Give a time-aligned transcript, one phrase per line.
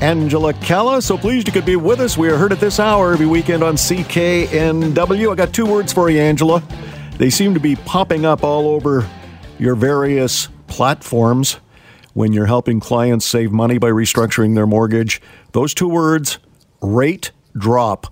[0.00, 1.02] Angela Calla.
[1.02, 2.16] So pleased you could be with us.
[2.16, 5.32] We are heard at this hour every weekend on CKNW.
[5.32, 6.62] I got two words for you, Angela.
[7.18, 9.08] They seem to be popping up all over
[9.58, 11.58] your various platforms
[12.14, 15.20] when you're helping clients save money by restructuring their mortgage.
[15.52, 16.38] Those two words
[16.80, 18.06] rate drop.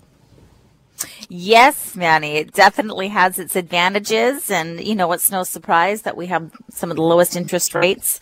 [1.27, 4.51] Yes, Manny, it definitely has its advantages.
[4.51, 8.19] And, you know, it's no surprise that we have some of the lowest interest rates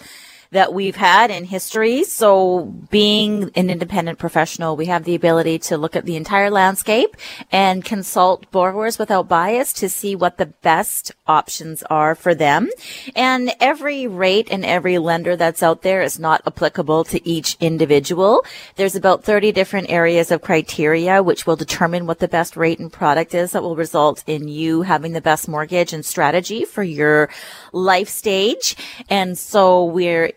[0.52, 2.04] that we've had in history.
[2.04, 7.16] So being an independent professional, we have the ability to look at the entire landscape
[7.52, 12.70] and consult borrowers without bias to see what the best options are for them.
[13.16, 18.46] And every rate and every lender that's out there is not applicable to each individual.
[18.76, 22.92] There's about 30 different areas of criteria which will determine what the best rate and
[22.92, 27.30] product is that will result in you having the best mortgage and strategy for your
[27.74, 28.76] life stage.
[29.10, 30.32] And so we're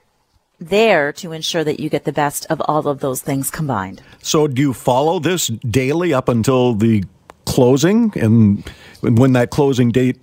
[0.60, 4.02] there to ensure that you get the best of all of those things combined.
[4.22, 7.04] So, do you follow this daily up until the
[7.46, 8.12] closing?
[8.16, 8.68] And
[9.00, 10.18] when that closing date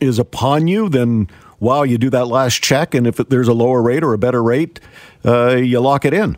[0.00, 1.28] is upon you, then
[1.62, 4.42] wow, you do that last check, and if there's a lower rate or a better
[4.42, 4.80] rate,
[5.24, 6.36] uh, you lock it in.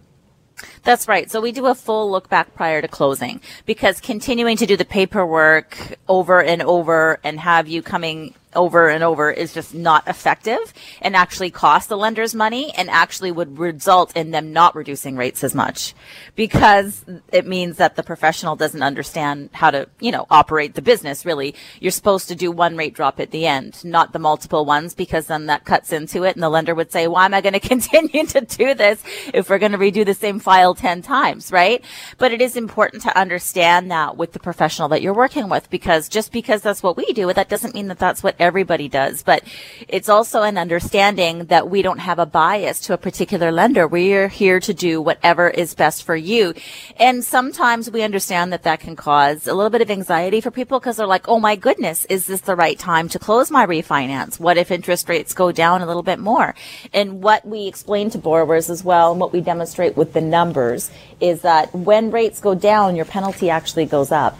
[0.82, 1.30] That's right.
[1.30, 4.84] So we do a full look back prior to closing because continuing to do the
[4.84, 10.72] paperwork over and over and have you coming over and over is just not effective
[11.00, 15.44] and actually cost the lenders money and actually would result in them not reducing rates
[15.44, 15.94] as much
[16.34, 21.24] because it means that the professional doesn't understand how to, you know, operate the business
[21.24, 21.54] really.
[21.80, 25.26] You're supposed to do one rate drop at the end, not the multiple ones because
[25.26, 27.60] then that cuts into it and the lender would say, why am I going to
[27.60, 31.84] continue to do this if we're going to redo the same file 10 times, right?
[32.18, 36.08] But it is important to understand that with the professional that you're working with because
[36.08, 39.22] just because that's what we do, that doesn't mean that that's what everybody does.
[39.22, 39.42] But
[39.88, 43.88] it's also an understanding that we don't have a bias to a particular lender.
[43.88, 46.54] We're here to do whatever is best for you.
[46.96, 50.78] And sometimes we understand that that can cause a little bit of anxiety for people
[50.78, 54.38] because they're like, oh my goodness, is this the right time to close my refinance?
[54.38, 56.54] What if interest rates go down a little bit more?
[56.92, 60.90] And what we explain to borrowers as well, and what we demonstrate with the numbers
[61.20, 64.38] is that when rates go down, your penalty actually goes up.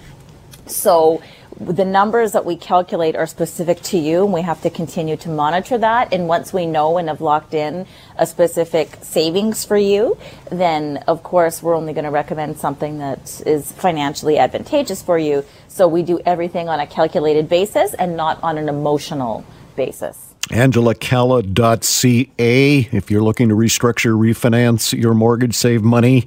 [0.67, 1.23] So
[1.61, 5.29] the numbers that we calculate are specific to you and we have to continue to
[5.29, 6.13] monitor that.
[6.13, 7.87] And once we know and have locked in
[8.19, 10.17] a specific savings for you
[10.51, 15.45] then of course we're only going to recommend something that is financially advantageous for you.
[15.69, 19.45] So we do everything on a calculated basis and not on an emotional
[19.77, 20.35] basis.
[20.49, 26.27] Angelacalla.ca if you're looking to restructure refinance your mortgage save money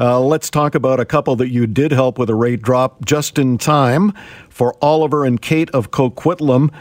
[0.00, 3.38] uh, let's talk about a couple that you did help with a rate drop just
[3.38, 4.14] in time
[4.48, 6.72] for Oliver and Kate of Coquitlam.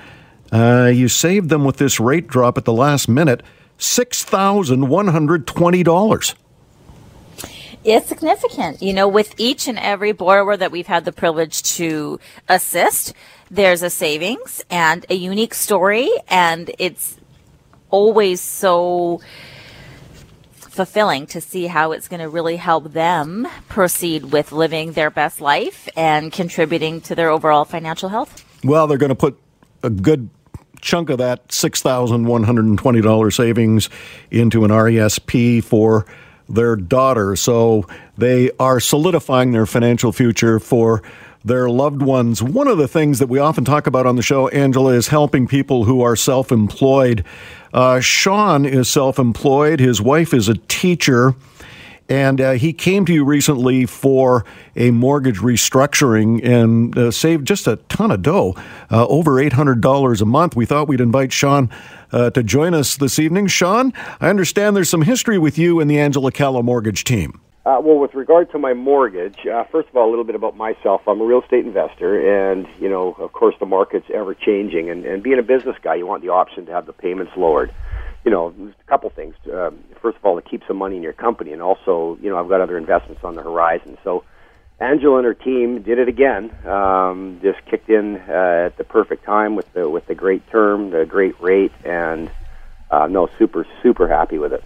[0.51, 3.43] Uh, you saved them with this rate drop at the last minute
[3.77, 6.35] $6,120.
[7.83, 8.81] It's significant.
[8.81, 13.13] You know, with each and every borrower that we've had the privilege to assist,
[13.51, 17.17] there's a savings and a unique story, and it's
[17.89, 19.21] always so
[20.69, 25.41] fulfilling to see how it's going to really help them proceed with living their best
[25.41, 28.45] life and contributing to their overall financial health.
[28.63, 29.39] Well, they're going to put
[29.83, 30.29] a good
[30.81, 33.89] chunk of that $6,120 savings
[34.31, 36.05] into an RESP for
[36.47, 37.35] their daughter.
[37.35, 37.85] So
[38.19, 41.01] they are solidifying their financial future for
[41.43, 42.43] their loved ones.
[42.43, 45.47] One of the things that we often talk about on the show, Angela, is helping
[45.47, 47.23] people who are self employed.
[47.73, 51.35] Uh, Sean is self employed, his wife is a teacher.
[52.09, 54.43] And uh, he came to you recently for
[54.75, 58.55] a mortgage restructuring and uh, saved just a ton of dough,
[58.89, 60.55] uh, over $800 a month.
[60.55, 61.69] We thought we'd invite Sean
[62.11, 63.45] uh, to join us this evening.
[63.45, 67.39] Sean, I understand there's some history with you and the Angela Calla mortgage team.
[67.69, 70.57] Uh, well, with regard to my mortgage, uh, first of all, a little bit about
[70.57, 71.01] myself.
[71.05, 74.89] I'm a real estate investor, and you know, of course, the market's ever changing.
[74.89, 77.71] And, and being a business guy, you want the option to have the payments lowered.
[78.25, 79.35] You know, a couple things.
[79.45, 79.69] Uh,
[80.01, 82.49] first of all, to keep some money in your company, and also, you know, I've
[82.49, 83.99] got other investments on the horizon.
[84.03, 84.23] So,
[84.79, 86.51] Angela and her team did it again.
[86.65, 90.89] Um, just kicked in uh, at the perfect time with the with the great term,
[90.89, 92.31] the great rate, and
[92.89, 94.63] uh, no, super super happy with it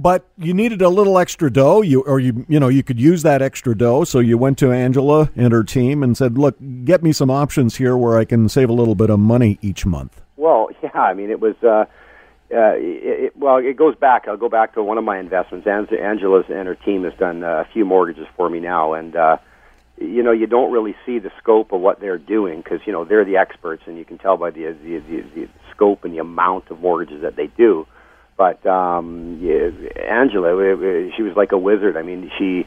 [0.00, 3.22] but you needed a little extra dough, you or you you know you could use
[3.22, 4.04] that extra dough.
[4.04, 7.76] So you went to Angela and her team and said, "Look, get me some options
[7.76, 11.12] here where I can save a little bit of money each month." Well, yeah, I
[11.14, 11.54] mean it was.
[11.62, 11.84] Uh,
[12.52, 14.26] uh, it, it, well, it goes back.
[14.26, 15.68] I'll go back to one of my investments.
[15.68, 19.36] Angela's and her team has done uh, a few mortgages for me now, and uh,
[19.98, 23.04] you know you don't really see the scope of what they're doing because you know
[23.04, 26.18] they're the experts, and you can tell by the the, the the scope and the
[26.18, 27.86] amount of mortgages that they do.
[28.36, 29.68] But um, yeah,
[30.10, 30.50] Angela,
[31.16, 31.96] she was like a wizard.
[31.96, 32.66] I mean, she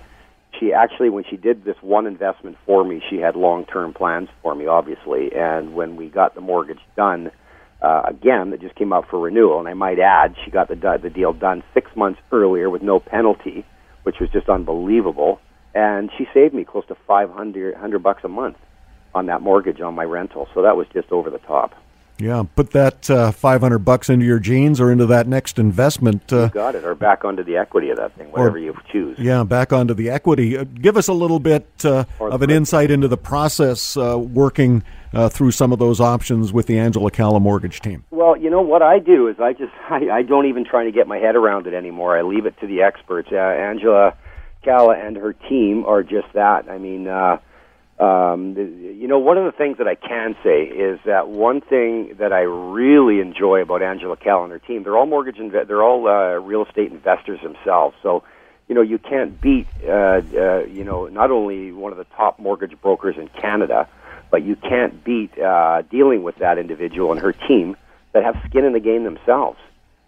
[0.60, 4.30] she actually when she did this one investment for me, she had long term plans
[4.42, 5.32] for me, obviously.
[5.36, 7.32] And when we got the mortgage done,
[7.82, 9.60] uh, again, that just came out for renewal.
[9.60, 13.00] And I might add, she got the the deal done six months earlier with no
[13.00, 13.66] penalty,
[14.04, 15.40] which was just unbelievable.
[15.74, 18.58] And she saved me close to five hundred hundred bucks a month
[19.16, 20.48] on that mortgage on my rental.
[20.54, 21.72] So that was just over the top.
[22.20, 26.32] Yeah, put that uh, 500 bucks into your jeans or into that next investment.
[26.32, 29.18] Uh, got it, or back onto the equity of that thing, whatever or, you choose.
[29.18, 30.58] Yeah, back onto the equity.
[30.58, 34.84] Uh, give us a little bit uh, of an insight into the process uh, working
[35.14, 38.04] uh, through some of those options with the Angela Calla mortgage team.
[38.12, 40.92] Well, you know what I do is I just I, I don't even try to
[40.92, 42.18] get my head around it anymore.
[42.18, 43.32] I leave it to the experts.
[43.32, 44.16] Angela
[44.64, 46.70] Calla and her team are just that.
[46.70, 47.08] I mean
[48.00, 52.16] um, you know, one of the things that I can say is that one thing
[52.20, 55.84] that I really enjoy about Angela Calla and her team, they're all mortgage, inve- they're
[55.84, 57.96] all uh, real estate investors themselves.
[58.02, 58.24] So,
[58.68, 62.40] you know, you can't beat, uh, uh, you know, not only one of the top
[62.40, 63.88] mortgage brokers in Canada,
[64.32, 67.76] but you can't beat uh, dealing with that individual and her team
[68.14, 69.60] that have skin in the game themselves.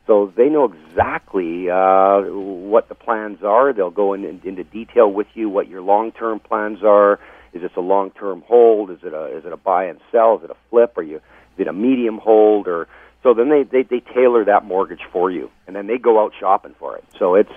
[0.08, 3.74] So they know exactly uh, what the plans are.
[3.74, 7.20] They'll go in, in, into detail with you what your long-term plans are
[7.56, 8.92] is this a long-term hold?
[8.92, 10.38] Is it a is it a buy and sell?
[10.38, 10.98] Is it a flip?
[10.98, 12.68] Are you is it a medium hold?
[12.68, 12.88] Or
[13.24, 16.34] so then they, they they tailor that mortgage for you, and then they go out
[16.38, 17.06] shopping for it.
[17.18, 17.54] So it's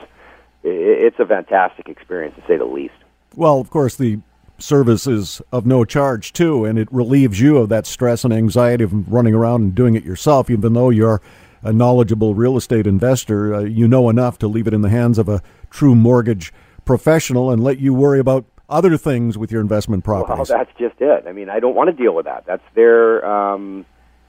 [0.62, 2.95] it's a fantastic experience to say the least.
[3.35, 4.21] Well, of course the
[4.61, 8.85] service is of no charge too, and it relieves you of that stress and anxiety
[8.85, 11.21] of running around and doing it yourself, even though you're
[11.62, 13.53] a knowledgeable real estate investor.
[13.53, 16.53] Uh, you know enough to leave it in the hands of a true mortgage
[16.85, 20.50] professional and let you worry about other things with your investment properties.
[20.50, 21.25] Well, that's just it.
[21.26, 22.44] I mean, I don't want to deal with that.
[22.47, 23.87] That's their, um,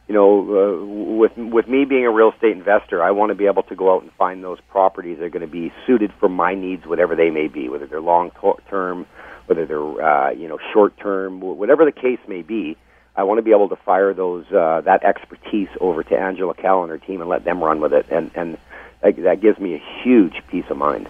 [0.07, 0.85] you know, uh,
[1.17, 3.93] with with me being a real estate investor, I want to be able to go
[3.93, 7.15] out and find those properties that are going to be suited for my needs, whatever
[7.15, 8.31] they may be, whether they're long
[8.69, 9.05] term,
[9.45, 12.77] whether they're uh, you know short term, whatever the case may be.
[13.15, 16.83] I want to be able to fire those uh, that expertise over to Angela Calla
[16.83, 18.57] and her team and let them run with it, and and
[19.01, 21.09] that, that gives me a huge peace of mind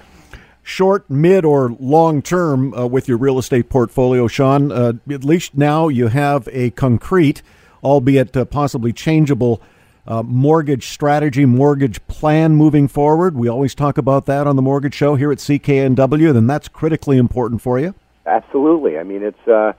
[0.69, 4.71] short, mid, or long term uh, with your real estate portfolio, Sean?
[4.71, 7.41] Uh, at least now you have a concrete,
[7.83, 9.61] albeit uh, possibly changeable,
[10.07, 13.35] uh, mortgage strategy, mortgage plan moving forward.
[13.35, 17.17] We always talk about that on the Mortgage Show here at CKNW, then that's critically
[17.17, 17.95] important for you.
[18.25, 18.97] Absolutely.
[18.97, 19.73] I mean, it's uh,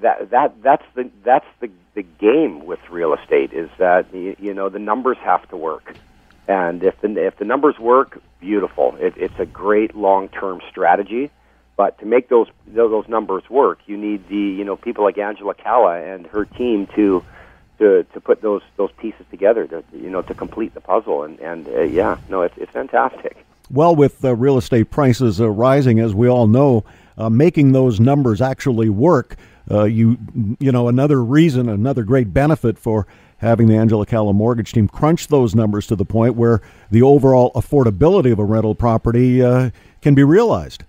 [0.00, 4.68] that that that's the that's the the game with real estate is that you know
[4.68, 5.94] the numbers have to work.
[6.46, 8.96] And if the if the numbers work, beautiful.
[9.00, 11.30] It, it's a great long term strategy.
[11.76, 15.54] But to make those those numbers work, you need the you know people like Angela
[15.54, 17.24] Calla and her team to
[17.78, 21.24] to to put those those pieces together to you know to complete the puzzle.
[21.24, 23.44] And and uh, yeah, no, it's it's fantastic.
[23.70, 26.84] Well, with uh, real estate prices uh, rising, as we all know,
[27.16, 29.36] uh, making those numbers actually work,
[29.70, 30.18] uh, you
[30.60, 33.06] you know another reason, another great benefit for
[33.44, 36.60] having the Angela Calla mortgage team crunch those numbers to the point where
[36.90, 39.70] the overall affordability of a rental property uh,
[40.02, 40.84] can be realized.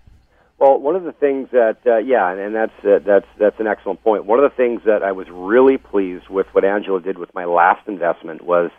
[0.57, 4.01] Well, one of the things that uh, yeah, and that's uh, that's that's an excellent
[4.03, 4.25] point.
[4.25, 7.43] One of the things that I was really pleased with what Angela did with my
[7.43, 8.71] last investment was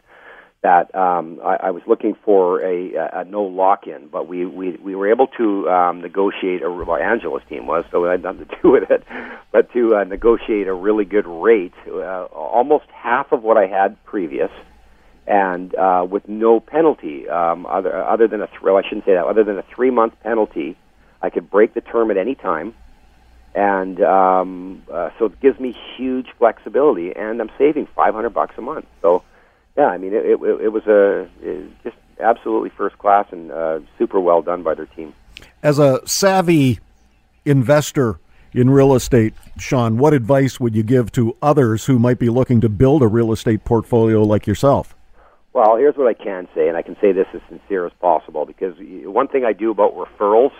[0.66, 4.96] that um, I, I was looking for a, a, no lock-in, but we, we, we
[4.96, 6.60] were able to um, negotiate.
[6.64, 9.04] A, well, Angela's team was, so I had nothing to do with it,
[9.52, 14.02] but to uh, negotiate a really good rate, uh, almost half of what I had
[14.04, 14.50] previous,
[15.24, 19.14] and uh, with no penalty, um, other other than a th- well, I shouldn't say
[19.14, 20.76] that, other than a three-month penalty.
[21.22, 22.74] I could break the term at any time
[23.54, 28.60] and um, uh, so it gives me huge flexibility, and I'm saving 500 bucks a
[28.60, 28.84] month.
[29.00, 29.22] So
[29.76, 33.80] yeah, I mean, it, it, it was a it just absolutely first class and uh,
[33.98, 35.14] super well done by their team.
[35.62, 36.80] As a savvy
[37.44, 38.18] investor
[38.52, 42.60] in real estate, Sean, what advice would you give to others who might be looking
[42.62, 44.94] to build a real estate portfolio like yourself?
[45.52, 48.44] Well, here's what I can say, and I can say this as sincere as possible
[48.44, 50.52] because one thing I do about referrals,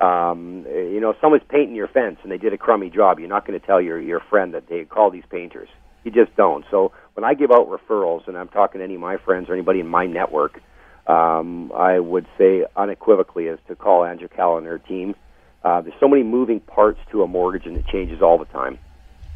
[0.00, 3.28] um, you know, if someone's painting your fence and they did a crummy job, you're
[3.28, 5.68] not going to tell your your friend that they call these painters.
[6.02, 6.64] You just don't.
[6.70, 9.54] So when I give out referrals, and I'm talking to any of my friends or
[9.54, 10.60] anybody in my network,
[11.06, 15.14] um, I would say unequivocally is to call Angela Calla and her team.
[15.64, 18.78] Uh, there's so many moving parts to a mortgage, and it changes all the time.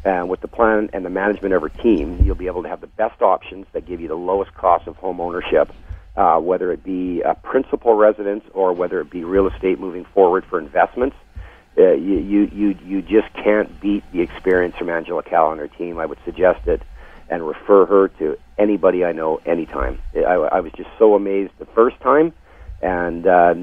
[0.03, 2.81] And with the plan and the management of her team, you'll be able to have
[2.81, 5.71] the best options that give you the lowest cost of home ownership,
[6.15, 10.45] uh, whether it be a principal residence or whether it be real estate moving forward
[10.49, 11.15] for investments.
[11.77, 15.67] Uh, you, you, you, you just can't beat the experience from Angela Calla and her
[15.67, 15.99] team.
[15.99, 16.81] I would suggest it
[17.29, 19.99] and refer her to anybody I know anytime.
[20.15, 22.33] I, I was just so amazed the first time,
[22.81, 23.53] and uh,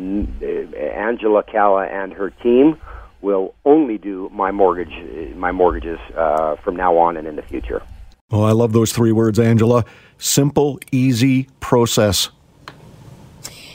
[0.77, 2.79] Angela Calla and her team
[3.21, 4.93] will only do my mortgage,
[5.35, 7.83] my mortgages uh, from now on and in the future.
[8.31, 9.85] Oh, I love those three words, Angela.
[10.19, 12.31] Simple, easy process.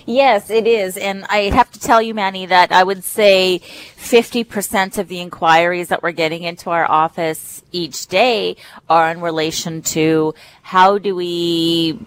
[0.09, 0.97] Yes, it is.
[0.97, 5.89] And I have to tell you, Manny, that I would say 50% of the inquiries
[5.89, 8.55] that we're getting into our office each day
[8.89, 11.99] are in relation to how do we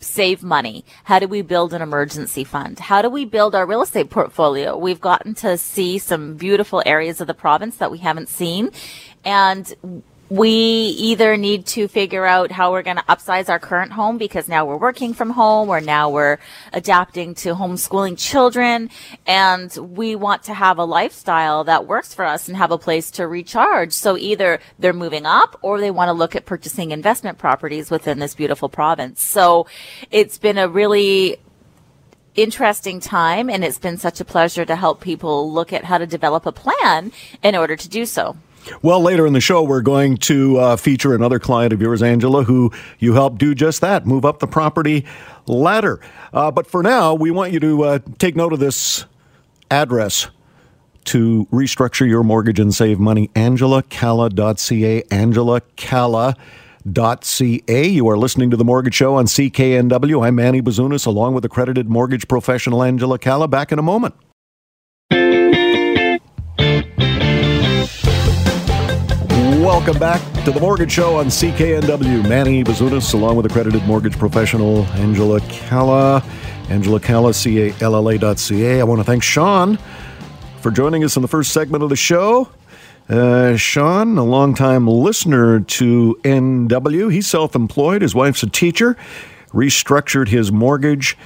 [0.00, 0.86] save money?
[1.04, 2.78] How do we build an emergency fund?
[2.78, 4.74] How do we build our real estate portfolio?
[4.74, 8.70] We've gotten to see some beautiful areas of the province that we haven't seen.
[9.26, 14.18] And we either need to figure out how we're going to upsize our current home
[14.18, 16.38] because now we're working from home or now we're
[16.72, 18.90] adapting to homeschooling children
[19.26, 23.10] and we want to have a lifestyle that works for us and have a place
[23.12, 23.92] to recharge.
[23.92, 28.18] So either they're moving up or they want to look at purchasing investment properties within
[28.18, 29.22] this beautiful province.
[29.22, 29.66] So
[30.10, 31.36] it's been a really
[32.34, 36.06] interesting time and it's been such a pleasure to help people look at how to
[36.06, 38.36] develop a plan in order to do so.
[38.82, 42.44] Well, later in the show, we're going to uh, feature another client of yours, Angela,
[42.44, 45.04] who you helped do just that move up the property
[45.46, 46.00] ladder.
[46.32, 49.06] Uh, but for now, we want you to uh, take note of this
[49.70, 50.28] address
[51.04, 55.02] to restructure your mortgage and save money angelacalla.ca.
[55.02, 57.88] Angelacalla.ca.
[57.88, 60.26] You are listening to The Mortgage Show on CKNW.
[60.26, 63.48] I'm Manny Bazunas, along with accredited mortgage professional Angela Calla.
[63.48, 64.14] Back in a moment.
[69.76, 72.26] Welcome back to the Mortgage Show on CKNW.
[72.26, 76.24] Manny Bazunas, along with accredited mortgage professional Angela Calla.
[76.70, 78.80] Angela Calla, C-A-L-L-A.ca.
[78.80, 79.78] I want to thank Sean
[80.62, 82.48] for joining us in the first segment of the show.
[83.10, 88.00] Uh, Sean, a longtime listener to NW, he's self employed.
[88.00, 88.96] His wife's a teacher,
[89.48, 91.18] restructured his mortgage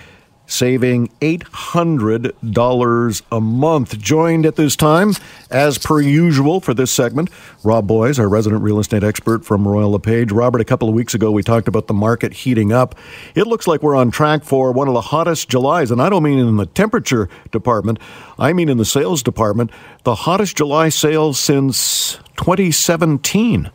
[0.51, 3.99] saving $800 a month.
[3.99, 5.13] Joined at this time,
[5.51, 7.31] as per usual for this segment,
[7.63, 10.33] Rob Boyce, our resident real estate expert from Royal LePage.
[10.33, 12.95] Robert, a couple of weeks ago, we talked about the market heating up.
[13.35, 16.23] It looks like we're on track for one of the hottest Julys, and I don't
[16.23, 17.99] mean in the temperature department,
[18.39, 19.71] I mean in the sales department,
[20.05, 23.71] the hottest July sales since 2017.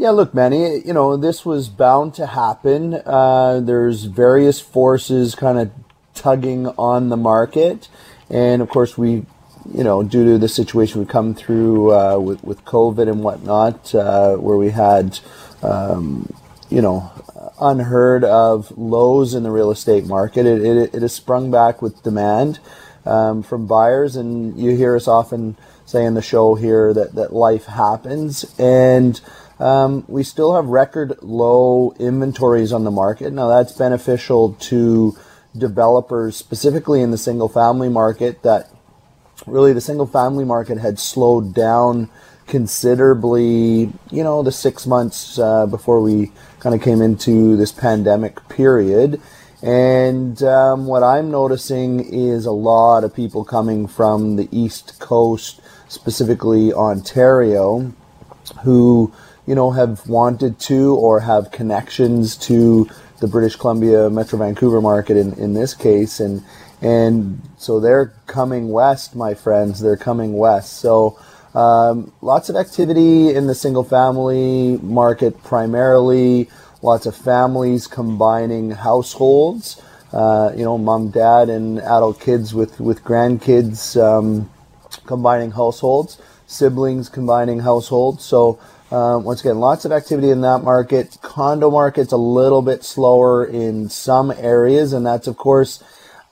[0.00, 2.94] Yeah, look, Manny, you know, this was bound to happen.
[2.94, 5.70] Uh, there's various forces kind of
[6.14, 7.90] tugging on the market.
[8.30, 9.26] And of course, we,
[9.74, 13.94] you know, due to the situation we come through uh, with, with COVID and whatnot,
[13.94, 15.20] uh, where we had,
[15.62, 16.32] um,
[16.70, 17.12] you know,
[17.60, 22.02] unheard of lows in the real estate market, it, it, it has sprung back with
[22.02, 22.58] demand
[23.04, 24.16] um, from buyers.
[24.16, 28.46] And you hear us often say in the show here that, that life happens.
[28.58, 29.20] And
[29.60, 33.32] um, we still have record low inventories on the market.
[33.32, 35.16] Now that's beneficial to
[35.56, 38.42] developers, specifically in the single family market.
[38.42, 38.70] That
[39.46, 42.08] really the single family market had slowed down
[42.46, 43.92] considerably.
[44.10, 49.20] You know, the six months uh, before we kind of came into this pandemic period.
[49.62, 55.60] And um, what I'm noticing is a lot of people coming from the East Coast,
[55.86, 57.92] specifically Ontario,
[58.62, 59.12] who
[59.50, 62.88] you know, have wanted to or have connections to
[63.18, 66.20] the British Columbia Metro Vancouver market in, in this case.
[66.20, 66.44] And,
[66.80, 69.80] and so they're coming west, my friends.
[69.80, 70.74] They're coming west.
[70.74, 71.18] So,
[71.52, 76.48] um, lots of activity in the single family market primarily.
[76.80, 79.82] Lots of families combining households.
[80.12, 84.48] Uh, you know, mom, dad, and adult kids with with grandkids um,
[85.06, 88.24] combining households, siblings combining households.
[88.24, 91.18] So um, once again, lots of activity in that market.
[91.22, 95.82] Condo market's a little bit slower in some areas, and that's of course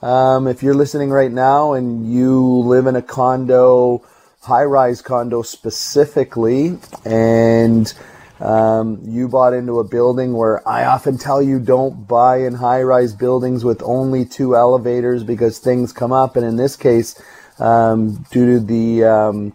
[0.01, 4.01] um, if you're listening right now and you live in a condo,
[4.41, 7.93] high-rise condo specifically, and
[8.39, 13.13] um, you bought into a building where I often tell you don't buy in high-rise
[13.13, 17.21] buildings with only two elevators because things come up, and in this case,
[17.59, 19.53] um, due to the um,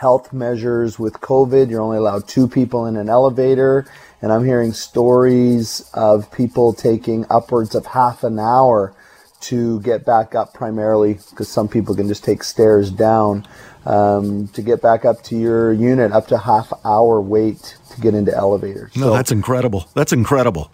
[0.00, 1.68] health measures with COVID.
[1.68, 3.86] You're only allowed two people in an elevator.
[4.22, 8.94] And I'm hearing stories of people taking upwards of half an hour
[9.42, 13.46] to get back up primarily because some people can just take stairs down
[13.84, 18.14] um, to get back up to your unit up to half hour wait to get
[18.14, 18.96] into elevators.
[18.96, 19.86] No, so, that's incredible.
[19.94, 20.70] That's incredible.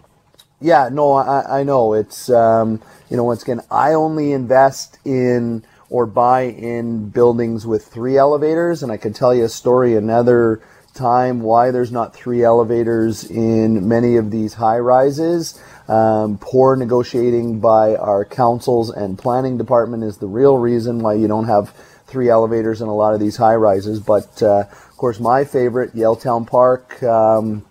[0.61, 1.93] Yeah, no, I, I know.
[1.93, 7.85] It's, um, you know, once again, I only invest in or buy in buildings with
[7.85, 10.61] three elevators, and I can tell you a story another
[10.93, 15.61] time why there's not three elevators in many of these high rises.
[15.87, 21.27] Um, poor negotiating by our councils and planning department is the real reason why you
[21.27, 21.69] don't have
[22.07, 23.99] three elevators in a lot of these high rises.
[23.99, 27.65] But uh, of course, my favorite, Yaletown Park, um,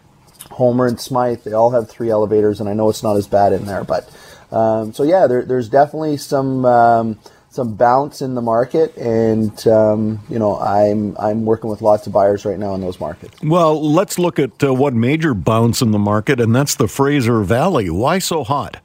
[0.52, 3.52] Homer and Smythe, they all have three elevators, and I know it's not as bad
[3.52, 3.84] in there.
[3.84, 4.08] But
[4.50, 7.18] um, so yeah, there, there's definitely some um,
[7.56, 12.12] some bounce in the market, and um, you know I'm I'm working with lots of
[12.12, 13.40] buyers right now in those markets.
[13.42, 17.40] Well, let's look at uh, one major bounce in the market, and that's the Fraser
[17.42, 17.90] Valley.
[17.90, 18.80] Why so hot?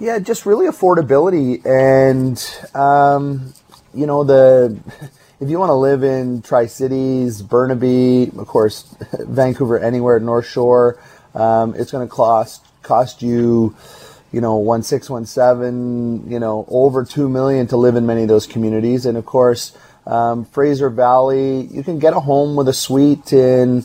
[0.00, 2.36] Yeah, just really affordability, and
[2.76, 3.54] um,
[3.94, 4.78] you know the.
[5.40, 10.98] If you want to live in Tri Cities, Burnaby, of course, Vancouver, anywhere North Shore,
[11.34, 13.74] um, it's going to cost cost you
[14.34, 18.22] you know, one six, one seven, you know, over two million to live in many
[18.22, 19.06] of those communities.
[19.06, 19.76] And of course,
[20.06, 23.84] um, Fraser Valley, you can get a home with a suite in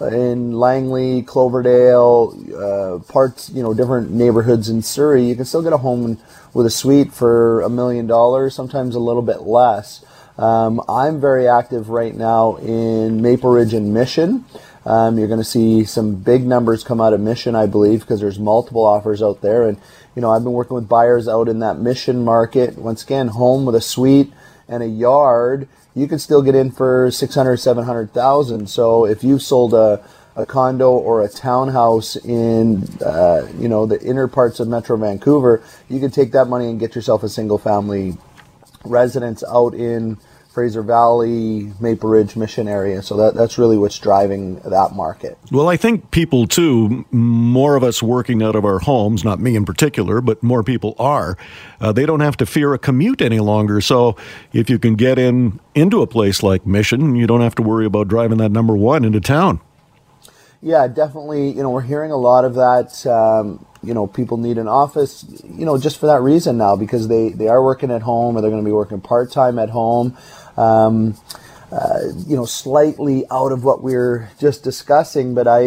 [0.00, 5.24] in Langley, Cloverdale, uh, parts, you know, different neighborhoods in Surrey.
[5.24, 6.18] You can still get a home
[6.52, 10.04] with a suite for a million dollars, sometimes a little bit less.
[10.38, 14.44] Um, I'm very active right now in Maple Ridge and Mission.
[14.86, 18.20] Um, you're going to see some big numbers come out of Mission, I believe, because
[18.20, 19.68] there's multiple offers out there.
[19.68, 19.78] And,
[20.14, 22.78] you know, I've been working with buyers out in that Mission market.
[22.78, 24.32] Once again, home with a suite
[24.68, 25.66] and a yard,
[25.96, 28.68] you can still get in for 600, 700,000.
[28.68, 30.04] So if you've sold a,
[30.36, 35.64] a condo or a townhouse in, uh, you know, the inner parts of Metro Vancouver,
[35.88, 38.16] you can take that money and get yourself a single family
[38.84, 40.16] residence out in
[40.56, 43.02] Fraser Valley, Maple Ridge, Mission area.
[43.02, 45.36] So that, that's really what's driving that market.
[45.52, 49.54] Well, I think people too, more of us working out of our homes, not me
[49.54, 51.36] in particular, but more people are.
[51.78, 53.82] Uh, they don't have to fear a commute any longer.
[53.82, 54.16] So
[54.54, 57.84] if you can get in into a place like Mission, you don't have to worry
[57.84, 59.60] about driving that number one into town.
[60.66, 61.50] Yeah, definitely.
[61.50, 63.06] You know, we're hearing a lot of that.
[63.06, 67.06] Um, you know, people need an office, you know, just for that reason now because
[67.06, 69.70] they, they are working at home or they're going to be working part time at
[69.70, 70.16] home
[70.56, 71.16] um,
[71.72, 75.60] uh, you know, slightly out of what we are just discussing, but I,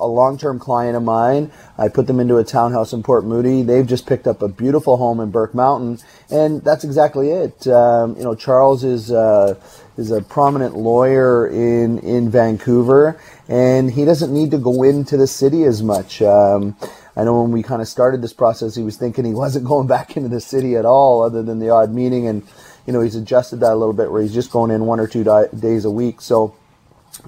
[0.00, 3.62] a long-term client of mine, I put them into a townhouse in Port Moody.
[3.62, 5.98] They've just picked up a beautiful home in Burke Mountain,
[6.30, 7.66] and that's exactly it.
[7.66, 9.54] Um, you know, Charles is uh,
[9.96, 15.26] is a prominent lawyer in in Vancouver, and he doesn't need to go into the
[15.26, 16.22] city as much.
[16.22, 16.76] Um,
[17.16, 19.86] I know when we kind of started this process, he was thinking he wasn't going
[19.86, 22.42] back into the city at all, other than the odd meeting and
[22.86, 25.06] you know, he's adjusted that a little bit where he's just going in one or
[25.06, 26.20] two di- days a week.
[26.20, 26.54] So,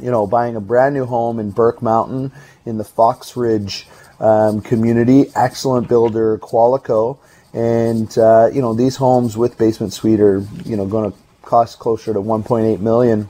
[0.01, 2.33] you know, buying a brand new home in Burke Mountain
[2.67, 3.87] in the Fox Ridge
[4.19, 7.19] um, community, excellent builder Qualico.
[7.53, 11.79] And, uh, you know, these homes with basement suite are, you know, going to cost
[11.79, 13.29] closer to 1.8 million.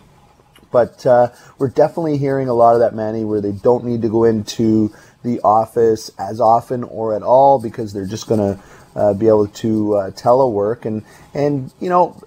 [0.70, 4.09] But uh, we're definitely hearing a lot of that, Manny, where they don't need to
[4.09, 8.62] go into the office as often or at all because they're just going to
[8.96, 12.20] uh, be able to uh, telework and and you know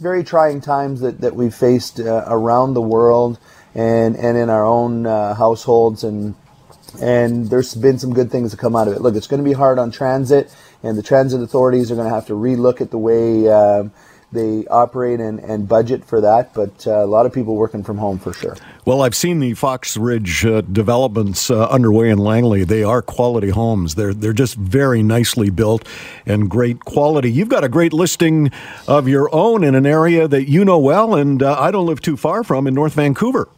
[0.00, 3.38] very trying times that, that we've faced uh, around the world
[3.74, 6.34] and and in our own uh, households and
[7.00, 9.00] and there's been some good things to come out of it.
[9.00, 12.14] Look, it's going to be hard on transit, and the transit authorities are going to
[12.14, 13.92] have to relook at the way um,
[14.30, 17.96] they operate and, and budget for that, but uh, a lot of people working from
[17.96, 18.56] home for sure.
[18.84, 22.64] Well, I've seen the Fox Ridge uh, developments uh, underway in Langley.
[22.64, 23.94] They are quality homes.
[23.94, 25.86] They're they're just very nicely built
[26.26, 27.32] and great quality.
[27.32, 28.50] You've got a great listing
[28.86, 32.00] of your own in an area that you know well, and uh, I don't live
[32.02, 33.48] too far from in North Vancouver.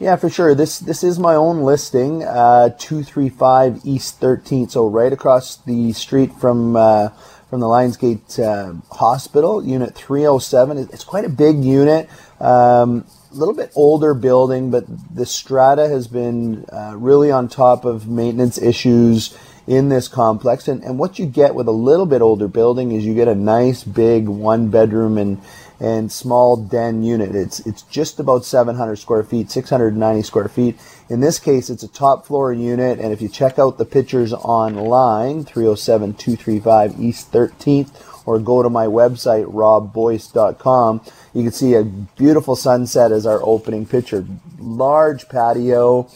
[0.00, 0.56] Yeah, for sure.
[0.56, 5.56] This this is my own listing, uh, two three five East Thirteenth, so right across
[5.56, 7.10] the street from uh,
[7.48, 10.78] from the Lionsgate uh, Hospital, Unit 307.
[10.92, 12.08] It's quite a big unit,
[12.40, 17.84] um, a little bit older building, but the strata has been uh, really on top
[17.84, 20.68] of maintenance issues in this complex.
[20.68, 23.34] And, and what you get with a little bit older building is you get a
[23.34, 25.40] nice big one bedroom and
[25.80, 27.34] and small den unit.
[27.34, 30.78] It's it's just about 700 square feet, 690 square feet.
[31.10, 34.32] In this case, it's a top floor unit, and if you check out the pictures
[34.32, 41.02] online, 307-235 East 13th, or go to my website robboyce.com,
[41.34, 44.26] you can see a beautiful sunset as our opening picture.
[44.58, 46.08] Large patio.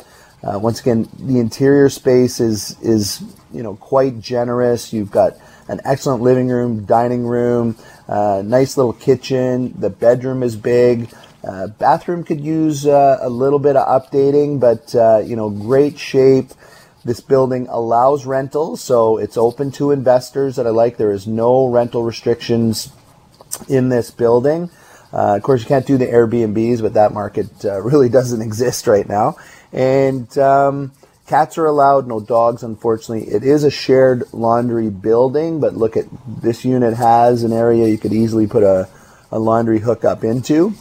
[0.42, 3.22] Uh, once again, the interior space is is
[3.52, 4.92] you know quite generous.
[4.92, 5.36] You've got
[5.68, 7.76] an excellent living room, dining room,
[8.08, 9.74] uh, nice little kitchen.
[9.78, 11.10] The bedroom is big.
[11.44, 15.98] Uh, bathroom could use uh, a little bit of updating, but uh, you know, great
[15.98, 16.50] shape.
[17.04, 20.96] This building allows rentals, so it's open to investors that I like.
[20.96, 22.92] There is no rental restrictions
[23.68, 24.70] in this building.
[25.12, 29.08] Uh, of course, you can't do the Airbnbs, but that market really doesn't exist right
[29.08, 29.36] now.
[29.72, 30.92] And um,
[31.28, 33.32] cats are allowed, no dogs, unfortunately.
[33.32, 37.98] It is a shared laundry building, but look at this unit has an area you
[37.98, 38.88] could easily put a,
[39.30, 40.72] a laundry hookup into.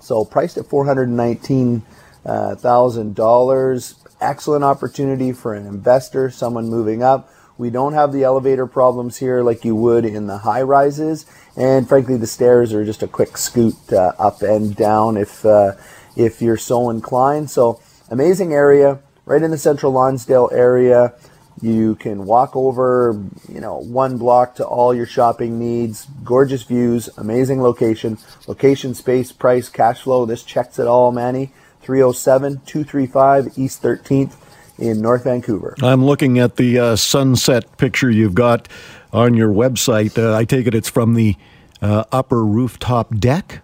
[0.00, 1.82] So priced at four hundred nineteen
[2.24, 3.94] uh, thousand dollars.
[4.20, 7.32] Excellent opportunity for an investor, someone moving up.
[7.56, 11.88] We don't have the elevator problems here like you would in the high rises, and
[11.88, 15.72] frankly, the stairs are just a quick scoot uh, up and down if uh,
[16.16, 17.50] if you're so inclined.
[17.50, 18.98] So amazing area,
[19.30, 21.14] right in the central Lonsdale area.
[21.62, 26.08] You can walk over, you know, one block to all your shopping needs.
[26.24, 30.26] Gorgeous views, amazing location, location, space, price, cash flow.
[30.26, 31.52] This checks it all, Manny.
[31.82, 34.34] 307 235 East 13th
[34.78, 35.76] in North Vancouver.
[35.80, 38.66] I'm looking at the uh, sunset picture you've got
[39.12, 40.18] on your website.
[40.18, 41.36] Uh, I take it it's from the
[41.80, 43.62] uh, upper rooftop deck?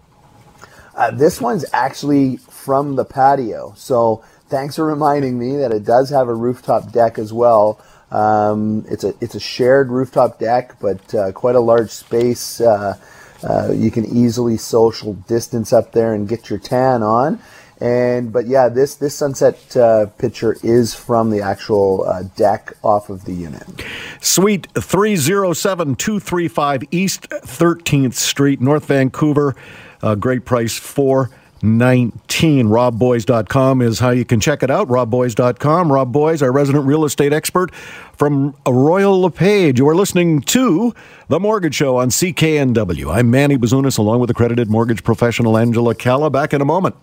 [0.95, 3.73] Uh, this one's actually from the patio.
[3.75, 7.79] So thanks for reminding me that it does have a rooftop deck as well.
[8.11, 12.61] Um, it's a it's a shared rooftop deck, but uh, quite a large space.
[12.61, 12.97] Uh,
[13.43, 17.39] uh, you can easily social distance up there and get your tan on.
[17.79, 23.09] And but yeah, this this sunset uh, picture is from the actual uh, deck off
[23.09, 23.67] of the unit.
[24.19, 29.55] Suite three zero seven two three five East Thirteenth Street, North Vancouver.
[30.01, 31.29] Uh, great price for
[31.63, 32.67] 19.
[32.67, 34.87] RobBoyce.com is how you can check it out.
[34.87, 35.91] RobBoyce.com.
[35.91, 39.79] Rob Boyce, our resident real estate expert from Royal LePage.
[39.79, 40.93] You are listening to
[41.27, 43.13] The Mortgage Show on CKNW.
[43.13, 46.29] I'm Manny Bazunas, along with accredited mortgage professional Angela Calla.
[46.29, 46.95] Back in a moment.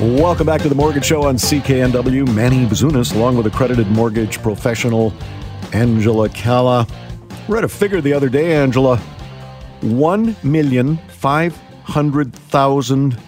[0.00, 2.32] Welcome back to the Mortgage Show on CKNW.
[2.32, 5.12] Manny Bazunas, along with accredited mortgage professional
[5.72, 6.86] Angela Calla.
[7.48, 8.98] Read a figure the other day, Angela.
[9.80, 13.18] One million five hundred thousand.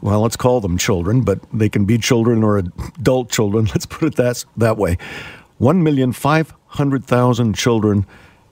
[0.00, 3.66] Well, let's call them children, but they can be children or adult children.
[3.74, 4.96] Let's put it that that way.
[5.58, 8.06] One million five hundred thousand children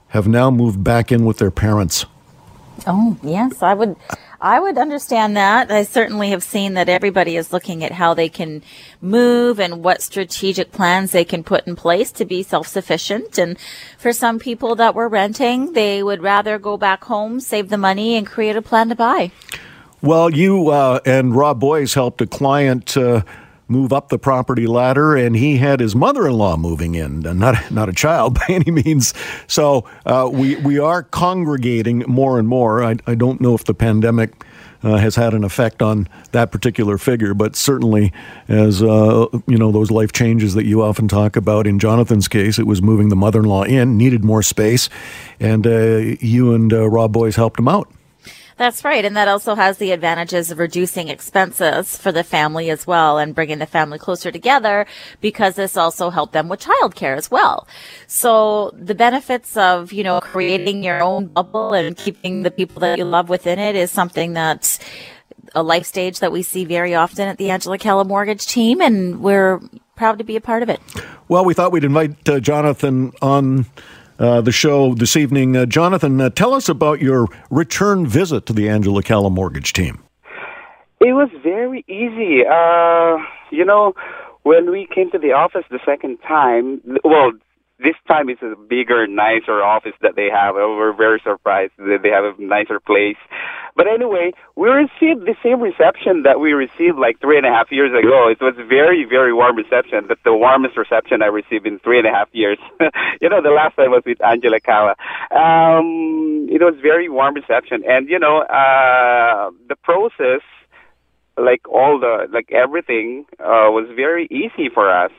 [0.08, 2.04] have now moved back in with their parents.
[2.86, 3.96] Oh yes, I would.
[4.42, 5.70] I would understand that.
[5.70, 8.62] I certainly have seen that everybody is looking at how they can
[9.02, 13.36] move and what strategic plans they can put in place to be self-sufficient.
[13.36, 13.58] And
[13.98, 18.16] for some people that were renting, they would rather go back home, save the money,
[18.16, 19.30] and create a plan to buy.
[20.00, 22.96] Well, you uh, and Rob Boyce helped a client.
[22.96, 23.22] Uh,
[23.70, 27.92] move up the property ladder, and he had his mother-in-law moving in, not not a
[27.92, 29.14] child by any means.
[29.46, 32.82] So uh, we we are congregating more and more.
[32.82, 34.44] I, I don't know if the pandemic.
[34.82, 38.10] Uh, has had an effect on that particular figure, but certainly,
[38.48, 41.66] as uh, you know, those life changes that you often talk about.
[41.66, 44.88] In Jonathan's case, it was moving the mother-in-law in, needed more space,
[45.38, 47.92] and uh, you and uh, Rob Boyce helped him out.
[48.60, 49.06] That's right.
[49.06, 53.34] And that also has the advantages of reducing expenses for the family as well and
[53.34, 54.84] bringing the family closer together
[55.22, 57.66] because this also helped them with childcare as well.
[58.06, 62.98] So the benefits of, you know, creating your own bubble and keeping the people that
[62.98, 64.78] you love within it is something that's
[65.54, 68.82] a life stage that we see very often at the Angela Calla Mortgage team.
[68.82, 69.58] And we're
[69.96, 70.82] proud to be a part of it.
[71.28, 73.64] Well, we thought we'd invite uh, Jonathan on
[74.20, 75.56] uh, the show this evening.
[75.56, 80.02] Uh, Jonathan, uh, tell us about your return visit to the Angela Calla mortgage team.
[81.00, 82.44] It was very easy.
[82.46, 83.16] Uh,
[83.50, 83.94] you know,
[84.42, 87.32] when we came to the office the second time, well,
[87.82, 90.54] this time it's a bigger, nicer office that they have.
[90.54, 93.16] We're very surprised that they have a nicer place.
[93.76, 97.70] But anyway, we received the same reception that we received like three and a half
[97.70, 98.28] years ago.
[98.28, 100.06] It was very, very warm reception.
[100.08, 102.58] That's the warmest reception I received in three and a half years.
[103.20, 104.94] you know, the last time was with Angela Calla.
[105.30, 107.82] Um, it was very warm reception.
[107.86, 110.42] And, you know, uh, the process
[111.38, 115.12] like all the like everything uh, was very easy for us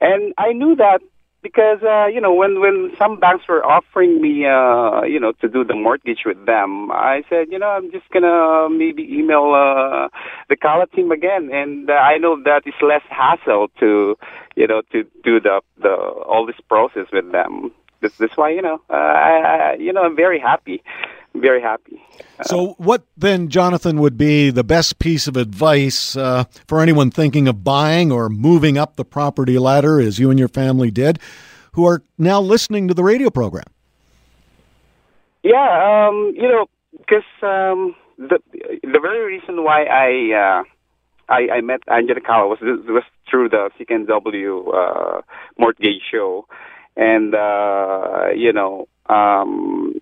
[0.00, 1.00] and i knew that
[1.42, 5.48] because uh, you know when when some banks were offering me uh, you know to
[5.48, 10.08] do the mortgage with them, I said you know I'm just gonna maybe email uh,
[10.48, 14.16] the Calla team again, and uh, I know that it's less hassle to
[14.56, 17.72] you know to do the the all this process with them.
[18.00, 20.82] This this why you know uh, I, I you know I'm very happy
[21.34, 22.02] very happy.
[22.42, 27.48] So, what then, Jonathan, would be the best piece of advice uh, for anyone thinking
[27.48, 31.18] of buying or moving up the property ladder, as you and your family did,
[31.72, 33.66] who are now listening to the radio program?
[35.42, 36.66] Yeah, um, you know,
[36.98, 38.38] because um, the
[38.82, 40.62] the very reason why I uh,
[41.28, 45.22] I, I met Angela Calla was was through the CKNW uh,
[45.58, 46.46] mortgage show,
[46.96, 49.94] and uh, you know, um,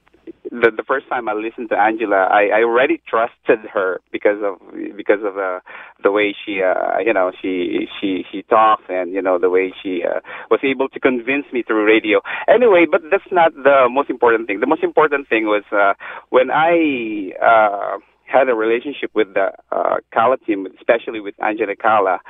[0.50, 4.58] the the first time I listened to Angela, I, I already trusted her because of
[4.96, 5.60] because of uh,
[6.02, 9.72] the way she uh, you know she she she talks and you know the way
[9.82, 12.20] she uh, was able to convince me through radio.
[12.48, 14.60] Anyway, but that's not the most important thing.
[14.60, 15.94] The most important thing was uh,
[16.30, 22.20] when I uh, had a relationship with the uh, Calla team, especially with Angela Calla.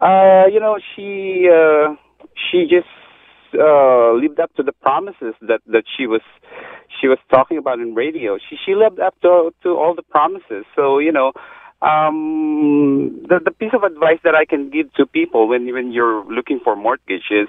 [0.00, 1.94] Uh, you know, she uh,
[2.34, 2.88] she just
[3.54, 6.22] uh, lived up to the promises that that she was
[7.00, 8.38] she was talking about in radio.
[8.38, 10.64] She she lived up to to all the promises.
[10.76, 11.32] So you know,
[11.82, 16.24] um, the the piece of advice that I can give to people when when you're
[16.24, 17.48] looking for mortgage is,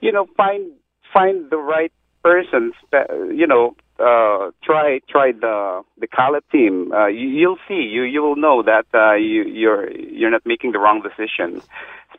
[0.00, 0.70] you know, find
[1.12, 2.72] find the right person.
[2.92, 6.92] You know, uh, try try the the Calla team.
[6.92, 7.82] Uh, you, you'll see.
[7.82, 11.62] You you will know that uh, you you're you're not making the wrong decision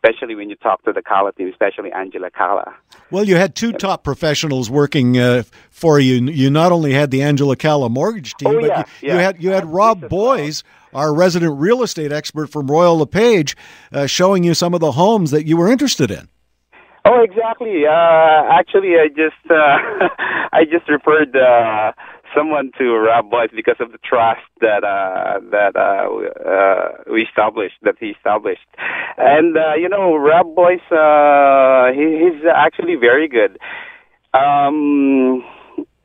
[0.04, 2.74] especially when you talk to the Calla team, especially Angela Calla.
[3.12, 6.16] Well, you had two top professionals working uh, for you.
[6.16, 9.14] You not only had the Angela Calla mortgage team, oh, but yeah, you, yeah.
[9.14, 10.64] you, had you had Rob Boyce,
[10.94, 13.56] our resident real estate expert from Royal LePage,
[13.92, 16.28] uh, showing you some of the homes that you were interested in.
[17.04, 17.86] Oh, exactly.
[17.88, 19.56] Uh, actually, I just uh,
[20.54, 21.94] I just referred uh,
[22.36, 27.76] someone to Rob Boyce because of the trust that uh, that uh, uh, we established,
[27.82, 28.68] that he established,
[29.18, 33.58] and uh, you know, Rob Boyce, uh, he, he's actually very good.
[34.34, 35.44] Um,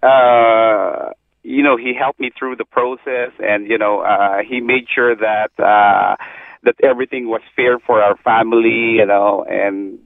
[0.03, 1.11] uh,
[1.43, 5.15] you know, he helped me through the process, and you know, uh, he made sure
[5.15, 6.17] that uh,
[6.63, 9.99] that everything was fair for our family, you know, and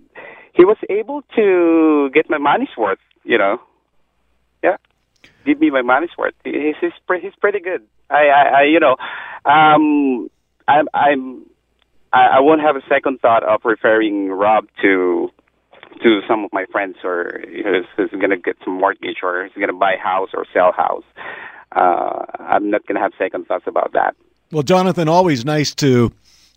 [0.53, 3.61] he was able to get my money's worth, you know.
[4.63, 4.77] Yeah
[5.45, 6.35] give me my money's worth.
[6.45, 7.83] He's he's, pretty, he's pretty good.
[8.09, 8.97] I, I, I you know,
[9.45, 10.31] um,
[10.69, 11.47] I'm I'm
[12.13, 15.31] I, I won't have a second thought of referring Rob to
[16.03, 19.53] to some of my friends or who's, who's going to get some mortgage or who's
[19.55, 21.05] going to buy a house or sell house.
[21.73, 24.17] Uh, I'm not going to have second thoughts about that.
[24.51, 26.11] Well, Jonathan, always nice to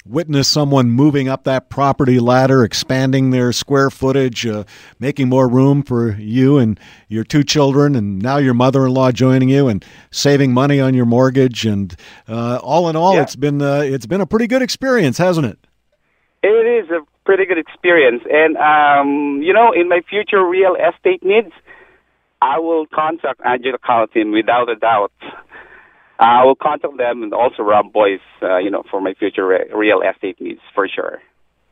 [0.05, 4.63] witness someone moving up that property ladder, expanding their square footage, uh,
[4.99, 9.67] making more room for you and your two children, and now your mother-in-law joining you
[9.67, 11.65] and saving money on your mortgage.
[11.65, 11.95] And
[12.27, 13.21] uh, all in all, Yeah.
[13.21, 15.57] it's been uh, it's been a pretty good experience, hasn't it?
[16.43, 21.23] It is a pretty good experience, and um, you know, in my future real estate
[21.23, 21.53] needs,
[22.41, 25.13] I will contact Angela Carlton without a doubt.
[26.23, 29.69] I will contact them and also Rob Boyce, uh, you know, for my future re-
[29.73, 31.21] real estate needs for sure.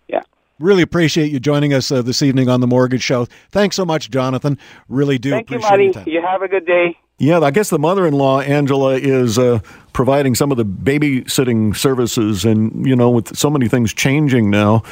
[0.07, 0.21] Yeah.
[0.59, 3.25] Really appreciate you joining us uh, this evening on the Mortgage Show.
[3.51, 4.57] Thanks so much, Jonathan.
[4.89, 5.83] Really do Thank you, appreciate Marty.
[5.85, 6.03] your time.
[6.07, 6.97] You have a good day.
[7.17, 9.59] Yeah, I guess the mother-in-law Angela is uh,
[9.93, 14.83] providing some of the babysitting services, and you know, with so many things changing now,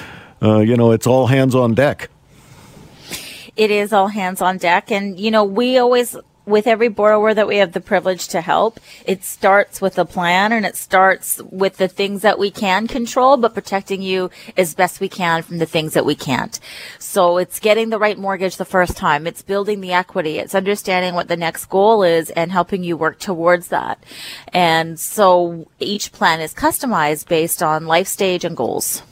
[0.42, 2.10] uh, you know, it's all hands on deck.
[3.58, 4.92] it is all hands on deck.
[4.92, 6.16] And, you know, we always,
[6.50, 10.52] with every borrower that we have the privilege to help, it starts with a plan
[10.52, 15.00] and it starts with the things that we can control, but protecting you as best
[15.00, 16.60] we can from the things that we can't.
[16.98, 19.28] So it's getting the right mortgage the first time.
[19.28, 20.40] It's building the equity.
[20.40, 24.04] It's understanding what the next goal is and helping you work towards that.
[24.52, 29.04] And so each plan is customized based on life stage and goals.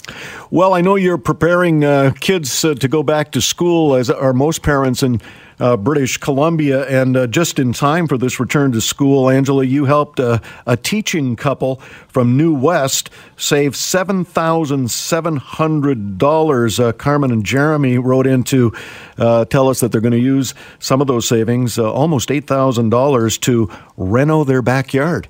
[0.51, 4.33] Well, I know you're preparing uh, kids uh, to go back to school, as are
[4.33, 5.21] most parents in
[5.59, 9.85] uh, British Columbia, and uh, just in time for this return to school, Angela, you
[9.85, 16.79] helped uh, a teaching couple from New West save seven thousand seven hundred dollars.
[16.79, 18.73] Uh, Carmen and Jeremy wrote in to
[19.17, 22.47] uh, tell us that they're going to use some of those savings, uh, almost eight
[22.47, 25.27] thousand dollars, to reno their backyard.